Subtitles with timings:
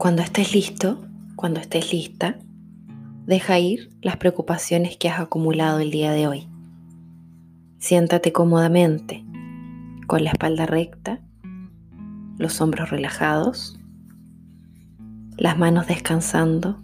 [0.00, 0.98] Cuando estés listo,
[1.36, 2.38] cuando estés lista,
[3.26, 6.48] deja ir las preocupaciones que has acumulado el día de hoy.
[7.76, 9.22] Siéntate cómodamente,
[10.06, 11.20] con la espalda recta,
[12.38, 13.78] los hombros relajados,
[15.36, 16.80] las manos descansando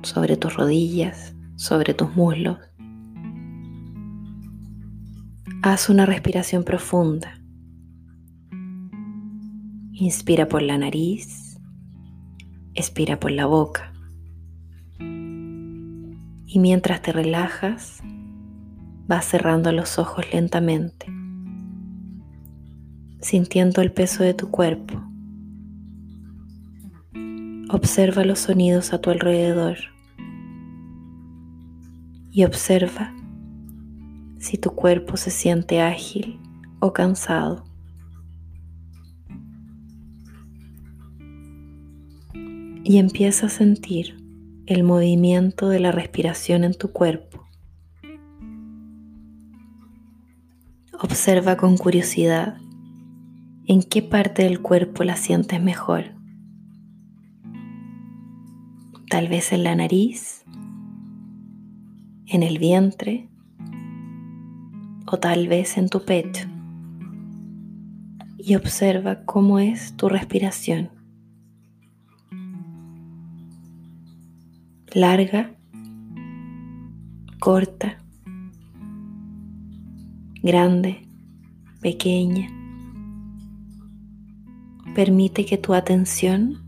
[0.00, 2.56] sobre tus rodillas, sobre tus muslos.
[5.62, 7.38] Haz una respiración profunda.
[9.92, 11.45] Inspira por la nariz
[12.76, 13.92] expira por la boca.
[14.98, 18.02] Y mientras te relajas,
[19.06, 21.06] vas cerrando los ojos lentamente,
[23.20, 25.02] sintiendo el peso de tu cuerpo.
[27.68, 29.76] Observa los sonidos a tu alrededor
[32.30, 33.12] y observa
[34.38, 36.38] si tu cuerpo se siente ágil
[36.78, 37.65] o cansado.
[42.88, 44.16] Y empieza a sentir
[44.66, 47.44] el movimiento de la respiración en tu cuerpo.
[51.00, 52.58] Observa con curiosidad
[53.66, 56.14] en qué parte del cuerpo la sientes mejor.
[59.10, 60.44] Tal vez en la nariz,
[62.26, 63.28] en el vientre
[65.08, 66.46] o tal vez en tu pecho.
[68.38, 70.95] Y observa cómo es tu respiración.
[74.96, 75.54] Larga,
[77.38, 78.02] corta,
[80.42, 81.06] grande,
[81.82, 82.48] pequeña.
[84.94, 86.62] Permite que tu atención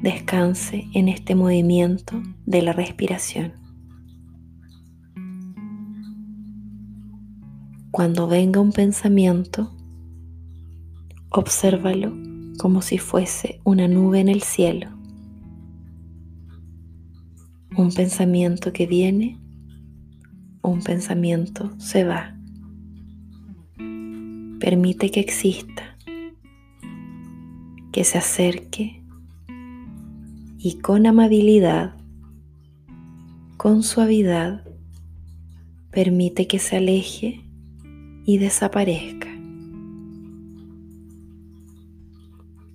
[0.00, 3.54] descanse en este movimiento de la respiración.
[7.90, 9.74] Cuando venga un pensamiento,
[11.30, 12.12] obsérvalo
[12.60, 14.93] como si fuese una nube en el cielo
[17.76, 19.38] un pensamiento que viene,
[20.62, 22.36] un pensamiento se va.
[24.60, 25.96] Permite que exista,
[27.92, 29.02] que se acerque
[30.58, 31.96] y con amabilidad,
[33.56, 34.64] con suavidad,
[35.90, 37.44] permite que se aleje
[38.24, 39.28] y desaparezca.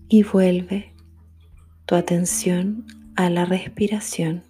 [0.10, 0.94] Y vuelve
[1.86, 2.86] tu atención
[3.16, 4.49] a la respiración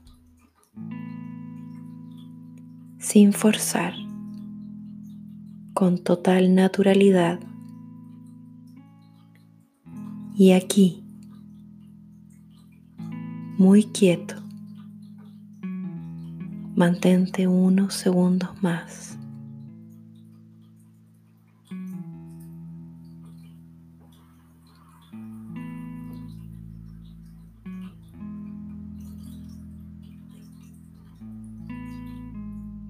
[3.00, 3.94] sin forzar,
[5.74, 7.40] con total naturalidad.
[10.38, 11.04] Y aquí,
[13.58, 14.36] muy quieto,
[16.76, 19.19] mantente unos segundos más.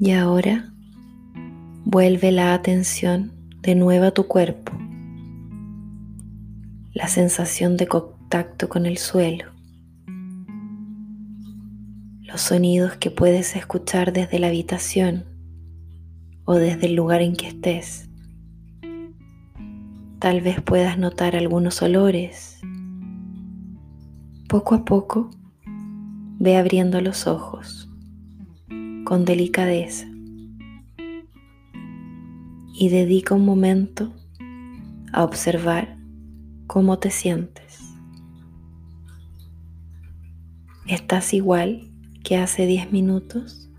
[0.02, 0.72] Y ahora
[1.84, 4.72] vuelve la atención de nuevo a tu cuerpo,
[6.94, 9.52] la sensación de contacto con el suelo,
[12.22, 15.26] los sonidos que puedes escuchar desde la habitación
[16.46, 18.10] o desde el lugar en que estés.
[20.20, 22.62] Tal vez puedas notar algunos olores.
[24.48, 25.30] Poco a poco
[26.40, 27.89] ve abriendo los ojos
[29.10, 30.06] con delicadeza
[32.76, 34.14] y dedica un momento
[35.12, 35.98] a observar
[36.68, 37.80] cómo te sientes.
[40.86, 41.90] ¿Estás igual
[42.24, 43.72] que hace 10 minutos?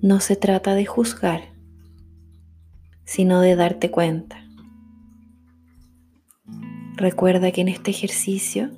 [0.00, 1.52] No se trata de juzgar,
[3.04, 4.42] sino de darte cuenta.
[6.96, 8.70] Recuerda que en este ejercicio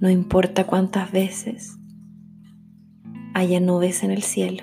[0.00, 1.78] no importa cuántas veces
[3.34, 4.62] haya nubes en el cielo,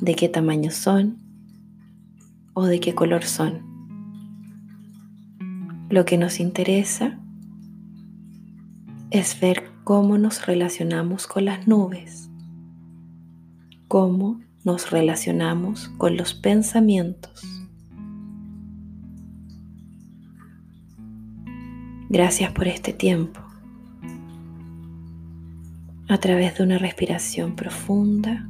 [0.00, 1.18] de qué tamaño son
[2.52, 3.62] o de qué color son.
[5.88, 7.18] Lo que nos interesa
[9.10, 12.28] es ver cómo nos relacionamos con las nubes,
[13.86, 17.44] cómo nos relacionamos con los pensamientos.
[22.08, 23.49] Gracias por este tiempo
[26.10, 28.48] a través de una respiración profunda.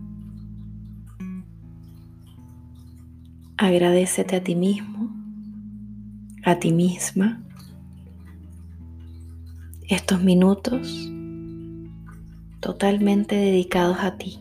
[3.59, 5.11] Agradecete a ti mismo,
[6.43, 7.43] a ti misma,
[9.91, 11.13] estos minutos
[12.61, 14.39] totalmente dedicados a ti.